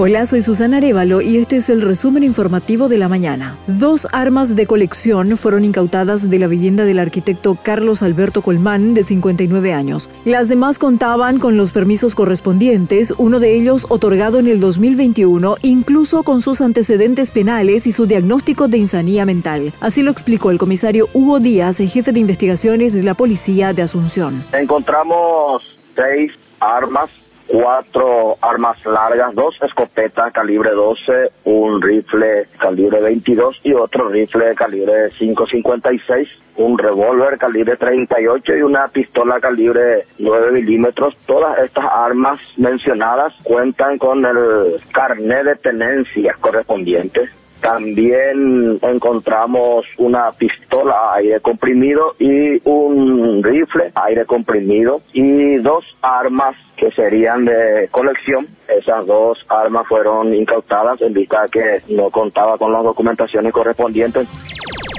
Hola, 0.00 0.26
soy 0.26 0.42
Susana 0.42 0.76
Arevalo 0.76 1.20
y 1.20 1.38
este 1.38 1.56
es 1.56 1.68
el 1.68 1.82
resumen 1.82 2.22
informativo 2.22 2.88
de 2.88 2.98
la 2.98 3.08
mañana. 3.08 3.56
Dos 3.66 4.06
armas 4.12 4.54
de 4.54 4.64
colección 4.64 5.36
fueron 5.36 5.64
incautadas 5.64 6.30
de 6.30 6.38
la 6.38 6.46
vivienda 6.46 6.84
del 6.84 7.00
arquitecto 7.00 7.58
Carlos 7.60 8.04
Alberto 8.04 8.40
Colmán, 8.40 8.94
de 8.94 9.02
59 9.02 9.72
años. 9.72 10.08
Las 10.24 10.48
demás 10.48 10.78
contaban 10.78 11.40
con 11.40 11.56
los 11.56 11.72
permisos 11.72 12.14
correspondientes, 12.14 13.12
uno 13.18 13.40
de 13.40 13.56
ellos 13.56 13.86
otorgado 13.88 14.38
en 14.38 14.46
el 14.46 14.60
2021, 14.60 15.56
incluso 15.62 16.22
con 16.22 16.42
sus 16.42 16.60
antecedentes 16.60 17.32
penales 17.32 17.88
y 17.88 17.90
su 17.90 18.06
diagnóstico 18.06 18.68
de 18.68 18.78
insanía 18.78 19.26
mental. 19.26 19.72
Así 19.80 20.04
lo 20.04 20.12
explicó 20.12 20.52
el 20.52 20.58
comisario 20.58 21.08
Hugo 21.12 21.40
Díaz, 21.40 21.78
jefe 21.78 22.12
de 22.12 22.20
investigaciones 22.20 22.92
de 22.92 23.02
la 23.02 23.14
policía 23.14 23.72
de 23.72 23.82
Asunción. 23.82 24.44
Encontramos 24.52 25.76
seis 25.96 26.30
armas 26.60 27.10
cuatro 27.48 28.36
armas 28.40 28.84
largas, 28.84 29.34
dos 29.34 29.56
escopetas 29.62 30.32
calibre 30.32 30.70
12, 30.70 31.32
un 31.44 31.80
rifle 31.80 32.46
calibre 32.58 33.00
22 33.00 33.60
y 33.64 33.72
otro 33.72 34.08
rifle 34.08 34.54
calibre 34.54 35.10
5.56, 35.18 36.28
un 36.56 36.78
revólver 36.78 37.38
calibre 37.38 37.76
38 37.76 38.56
y 38.56 38.62
una 38.62 38.86
pistola 38.88 39.40
calibre 39.40 40.04
9 40.18 40.52
milímetros. 40.52 41.16
Todas 41.26 41.58
estas 41.60 41.86
armas 41.86 42.38
mencionadas 42.56 43.34
cuentan 43.42 43.98
con 43.98 44.24
el 44.24 44.80
carnet 44.92 45.44
de 45.44 45.56
tenencia 45.56 46.36
correspondiente. 46.40 47.28
También 47.60 48.78
encontramos 48.82 49.84
una 49.98 50.30
pistola 50.32 51.14
aire 51.14 51.40
comprimido 51.40 52.14
y 52.18 52.60
un 52.68 53.42
rifle 53.42 53.90
aire 53.94 54.24
comprimido 54.24 55.00
y 55.12 55.56
dos 55.56 55.84
armas 56.00 56.56
que 56.76 56.90
serían 56.92 57.44
de 57.44 57.88
colección. 57.90 58.46
Esas 58.68 59.06
dos 59.06 59.44
armas 59.48 59.86
fueron 59.88 60.32
incautadas 60.34 61.02
en 61.02 61.12
vista 61.12 61.46
que 61.50 61.82
no 61.88 62.10
contaba 62.10 62.56
con 62.56 62.72
las 62.72 62.82
documentaciones 62.82 63.52
correspondientes. 63.52 64.28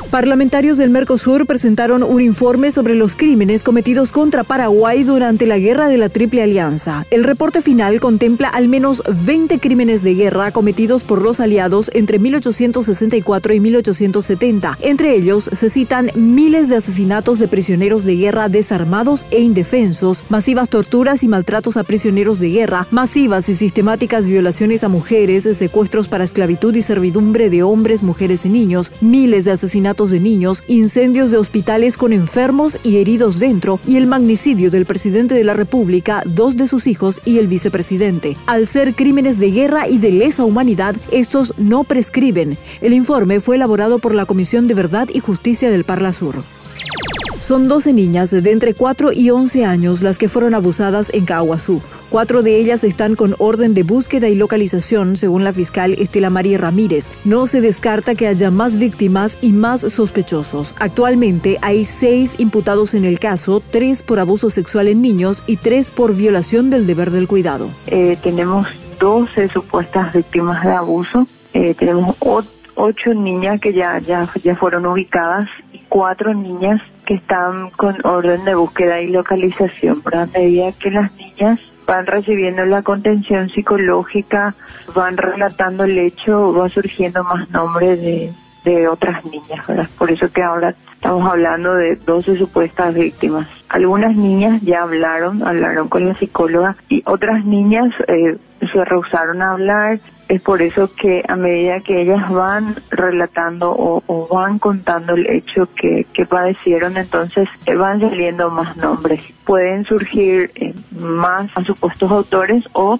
Parlamentarios 0.10 0.78
del 0.78 0.90
Mercosur 0.90 1.46
presentaron 1.46 2.02
un 2.02 2.20
informe 2.20 2.72
sobre 2.72 2.96
los 2.96 3.16
crímenes 3.16 3.62
cometidos 3.62 4.12
contra 4.12 4.44
Paraguay 4.44 5.04
durante 5.04 5.46
la 5.46 5.60
Guerra 5.60 5.88
de 5.88 6.00
la 6.00 6.10
Triple 6.10 6.42
Alianza. 6.42 7.06
El 7.12 7.24
reporte 7.24 7.62
final 7.62 8.00
contempla 8.00 8.50
al 8.50 8.70
menos 8.70 9.04
20 9.08 9.60
crímenes 9.60 10.02
de 10.02 10.16
guerra 10.16 10.52
cometidos 10.52 11.04
por 11.04 11.22
los 11.22 11.40
aliados 11.40 11.92
entre 11.94 12.18
1864 12.18 13.54
y 13.54 13.60
1870. 13.60 14.80
Entre 14.82 15.16
ellos 15.16 15.48
se 15.54 15.70
citan 15.70 16.10
miles 16.16 16.70
de 16.70 16.78
asesinatos 16.78 17.38
de 17.38 17.48
prisioneros 17.48 18.04
de 18.04 18.16
guerra 18.16 18.50
desarmados 18.50 19.28
e 19.30 19.42
indefensos, 19.42 20.24
masivas 20.28 20.70
torturas 20.70 21.24
y 21.24 21.28
maltratos 21.28 21.78
a 21.78 21.84
prisioneros 21.84 22.40
de 22.40 22.50
guerra, 22.50 22.88
masivas 22.90 23.48
y 23.48 23.54
sistemáticas 23.54 24.28
violaciones 24.28 24.84
a 24.84 24.90
mujeres, 24.90 25.48
secuestros 25.56 26.10
para 26.10 26.24
esclavitud 26.24 26.76
y 26.76 26.82
servidumbre 26.82 27.52
de 27.52 27.62
hombres, 27.62 28.02
mujeres 28.02 28.44
y 28.48 28.50
niños, 28.50 28.92
miles 29.02 29.46
de 29.46 29.52
asesinatos 29.52 29.98
de 30.08 30.22
niños, 30.22 30.64
incendios 30.67 31.30
de 31.30 31.38
hospitales 31.38 31.97
con 31.97 32.14
enfermos 32.14 32.80
y 32.83 32.97
heridos 32.97 33.38
dentro 33.39 33.81
y 33.86 33.97
el 33.97 34.08
magnicidio 34.08 34.72
del 34.72 34.86
presidente 34.86 35.36
de 35.36 35.44
la 35.44 35.53
República, 35.53 36.23
dos 36.25 36.56
de 36.56 36.67
sus 36.67 36.88
hijos 36.88 37.19
y 37.25 37.39
el 37.39 37.47
vicepresidente. 37.47 38.38
Al 38.45 38.66
ser 38.66 38.95
crímenes 38.95 39.38
de 39.39 39.52
guerra 39.52 39.89
y 39.89 39.97
de 39.97 40.14
lesa 40.14 40.45
humanidad, 40.45 40.95
estos 41.11 41.53
no 41.58 41.83
prescriben. 41.83 42.58
El 42.80 42.94
informe 42.94 43.41
fue 43.41 43.58
elaborado 43.58 44.00
por 44.00 44.16
la 44.16 44.25
Comisión 44.25 44.67
de 44.69 44.75
Verdad 44.75 45.09
y 45.14 45.19
Justicia 45.19 45.69
del 45.69 45.83
Parla 45.83 46.13
Sur. 46.13 46.44
Son 47.40 47.70
12 47.70 47.94
niñas 47.94 48.32
de 48.32 48.52
entre 48.52 48.73
4 48.73 49.14
y 49.14 49.30
11 49.30 49.64
años 49.64 50.04
las 50.04 50.18
que 50.18 50.28
fueron 50.28 50.54
abusadas 50.54 51.09
en 51.14 51.26
Caguazú. 51.26 51.81
Cuatro 52.09 52.44
de 52.44 52.58
ellas 52.58 52.84
están 52.84 53.16
con 53.16 53.36
orden 53.40 53.73
de 53.73 53.84
búsqueda 53.84 54.28
y 54.28 54.36
localización, 54.36 55.16
según 55.16 55.46
la 55.46 55.53
fiscal 55.53 55.94
Estela 55.94 56.30
María 56.30 56.58
Ramírez. 56.58 57.12
No 57.24 57.46
se 57.46 57.62
descarta 57.62 58.13
que 58.13 58.28
haya 58.28 58.52
más 58.52 58.78
víctimas 58.78 59.38
y 59.41 59.53
más 59.53 59.81
sospechosos. 59.81 60.75
Actualmente 60.80 61.58
hay 61.62 61.86
seis 61.86 62.36
imputados 62.40 62.94
en 62.94 63.06
el 63.06 63.19
caso, 63.19 63.62
tres 63.72 64.03
por 64.03 64.19
abuso 64.19 64.50
sexual 64.50 64.90
en 64.90 65.02
niños 65.02 65.44
y 65.47 65.58
tres 65.58 65.92
por 65.92 66.16
violación 66.16 66.69
del 66.69 66.88
deber 66.88 67.09
del 67.09 67.28
cuidado. 67.28 67.69
Eh, 67.88 68.18
tenemos 68.22 68.68
12 69.00 69.47
supuestas 69.47 70.13
víctimas 70.13 70.63
de 70.63 70.72
abuso. 70.72 71.25
Eh, 71.53 71.74
tenemos 71.74 72.18
ocho 72.75 73.13
niñas 73.13 73.62
que 73.62 73.72
ya, 73.72 73.97
ya, 74.00 74.30
ya 74.44 74.56
fueron 74.58 74.86
ubicadas 74.86 75.47
y 75.72 75.80
cuatro 75.88 76.34
niñas 76.34 76.81
que 77.09 77.16
están 77.16 77.72
con 77.72 77.97
orden 78.03 78.46
de 78.46 78.53
búsqueda 78.53 79.02
y 79.02 79.08
localización. 79.08 80.00
Pero 80.03 80.20
a 80.20 80.25
medida 80.28 80.72
que 80.74 80.92
las 80.92 81.12
niñas 81.18 81.59
van 81.88 82.06
recibiendo 82.06 82.64
la 82.66 82.84
contención 82.84 83.50
psicológica, 83.50 84.53
van 84.94 85.18
relatando 85.18 85.86
el 85.86 85.98
hecho, 85.98 86.53
va 86.53 86.69
surgiendo 86.69 87.24
más 87.24 87.50
nombres 87.50 88.00
de, 88.00 88.31
de 88.64 88.88
otras 88.88 89.25
niñas. 89.25 89.90
Por 89.98 90.12
eso 90.12 90.31
que 90.31 90.44
ahora 90.44 90.75
estamos 90.94 91.28
hablando 91.28 91.74
de 91.74 91.96
12 91.96 92.38
supuestas 92.38 92.94
víctimas. 92.94 93.48
Algunas 93.69 94.16
niñas 94.16 94.62
ya 94.63 94.81
hablaron, 94.81 95.46
hablaron 95.47 95.90
con 95.90 96.07
la 96.07 96.16
psicóloga 96.16 96.75
y 96.90 97.03
otras 97.06 97.46
niñas 97.46 97.94
eh, 98.07 98.35
se 98.59 98.85
rehusaron 98.85 99.41
a 99.41 99.52
hablar. 99.52 100.00
Es 100.28 100.41
por 100.41 100.62
eso 100.62 100.90
que 100.96 101.24
a 101.28 101.35
medida 101.35 101.80
que 101.80 102.02
ellas 102.02 102.30
van 102.31 102.75
relatando 102.91 103.75
o, 103.75 104.28
van 104.31 104.59
contando 104.59 105.13
el 105.13 105.28
hecho 105.28 105.68
que, 105.75 106.06
padecieron, 106.28 106.97
entonces 106.97 107.47
eh, 107.66 107.75
van 107.75 108.00
saliendo 108.00 108.50
más 108.52 108.75
nombres. 108.78 109.24
Pueden 109.46 109.86
surgir 109.86 110.51
eh, 110.56 110.74
más 110.91 111.50
supuestos 111.66 112.12
autores 112.12 112.63
o 112.74 113.00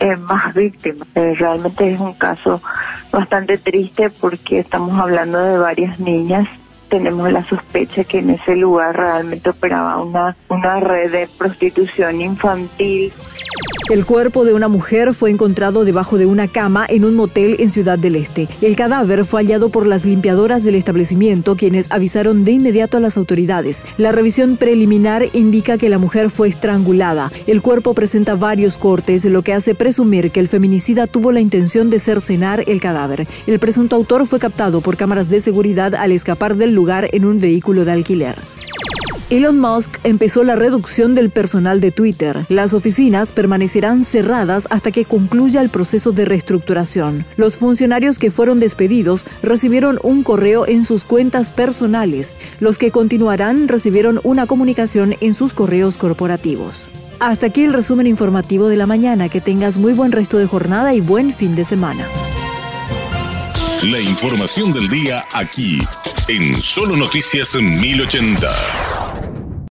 eh, 0.00 0.16
más 0.16 0.54
víctimas. 0.54 1.08
realmente 1.14 1.92
es 1.92 2.00
un 2.00 2.14
caso 2.14 2.62
bastante 3.10 3.58
triste 3.58 4.08
porque 4.08 4.60
estamos 4.60 4.98
hablando 4.98 5.38
de 5.38 5.58
varias 5.58 6.00
niñas 6.00 6.48
tenemos 6.92 7.32
la 7.32 7.42
sospecha 7.48 8.04
que 8.04 8.18
en 8.18 8.28
ese 8.28 8.54
lugar 8.54 8.94
realmente 8.94 9.48
operaba 9.48 10.02
una, 10.02 10.36
una 10.50 10.78
red 10.78 11.10
de 11.10 11.28
prostitución 11.38 12.20
infantil. 12.20 13.10
El 13.92 14.06
cuerpo 14.06 14.46
de 14.46 14.54
una 14.54 14.68
mujer 14.68 15.12
fue 15.12 15.28
encontrado 15.28 15.84
debajo 15.84 16.16
de 16.16 16.24
una 16.24 16.48
cama 16.48 16.86
en 16.88 17.04
un 17.04 17.14
motel 17.14 17.56
en 17.58 17.68
Ciudad 17.68 17.98
del 17.98 18.16
Este. 18.16 18.48
El 18.62 18.74
cadáver 18.74 19.26
fue 19.26 19.42
hallado 19.42 19.68
por 19.68 19.86
las 19.86 20.06
limpiadoras 20.06 20.64
del 20.64 20.76
establecimiento, 20.76 21.56
quienes 21.56 21.92
avisaron 21.92 22.46
de 22.46 22.52
inmediato 22.52 22.96
a 22.96 23.00
las 23.00 23.18
autoridades. 23.18 23.84
La 23.98 24.10
revisión 24.10 24.56
preliminar 24.56 25.26
indica 25.34 25.76
que 25.76 25.90
la 25.90 25.98
mujer 25.98 26.30
fue 26.30 26.48
estrangulada. 26.48 27.30
El 27.46 27.60
cuerpo 27.60 27.92
presenta 27.92 28.34
varios 28.34 28.78
cortes, 28.78 29.26
lo 29.26 29.42
que 29.42 29.52
hace 29.52 29.74
presumir 29.74 30.30
que 30.30 30.40
el 30.40 30.48
feminicida 30.48 31.06
tuvo 31.06 31.30
la 31.30 31.42
intención 31.42 31.90
de 31.90 31.98
cercenar 31.98 32.64
el 32.66 32.80
cadáver. 32.80 33.28
El 33.46 33.58
presunto 33.58 33.96
autor 33.96 34.26
fue 34.26 34.38
captado 34.38 34.80
por 34.80 34.96
cámaras 34.96 35.28
de 35.28 35.42
seguridad 35.42 35.94
al 35.96 36.12
escapar 36.12 36.56
del 36.56 36.74
lugar 36.74 37.10
en 37.12 37.26
un 37.26 37.38
vehículo 37.38 37.84
de 37.84 37.92
alquiler. 37.92 38.36
Elon 39.32 39.58
Musk 39.58 39.96
empezó 40.04 40.44
la 40.44 40.56
reducción 40.56 41.14
del 41.14 41.30
personal 41.30 41.80
de 41.80 41.90
Twitter. 41.90 42.44
Las 42.50 42.74
oficinas 42.74 43.32
permanecerán 43.32 44.04
cerradas 44.04 44.66
hasta 44.68 44.92
que 44.92 45.06
concluya 45.06 45.62
el 45.62 45.70
proceso 45.70 46.12
de 46.12 46.26
reestructuración. 46.26 47.24
Los 47.38 47.56
funcionarios 47.56 48.18
que 48.18 48.30
fueron 48.30 48.60
despedidos 48.60 49.24
recibieron 49.42 49.98
un 50.02 50.22
correo 50.22 50.66
en 50.68 50.84
sus 50.84 51.06
cuentas 51.06 51.50
personales. 51.50 52.34
Los 52.60 52.76
que 52.76 52.90
continuarán 52.90 53.68
recibieron 53.68 54.20
una 54.22 54.46
comunicación 54.46 55.14
en 55.22 55.32
sus 55.32 55.54
correos 55.54 55.96
corporativos. 55.96 56.90
Hasta 57.18 57.46
aquí 57.46 57.64
el 57.64 57.72
resumen 57.72 58.06
informativo 58.06 58.68
de 58.68 58.76
la 58.76 58.84
mañana. 58.84 59.30
Que 59.30 59.40
tengas 59.40 59.78
muy 59.78 59.94
buen 59.94 60.12
resto 60.12 60.36
de 60.36 60.46
jornada 60.46 60.92
y 60.92 61.00
buen 61.00 61.32
fin 61.32 61.54
de 61.54 61.64
semana. 61.64 62.06
La 63.84 63.98
información 63.98 64.74
del 64.74 64.88
día 64.88 65.24
aquí, 65.32 65.82
en 66.28 66.54
Solo 66.54 66.96
Noticias 66.96 67.54
1080. 67.54 69.01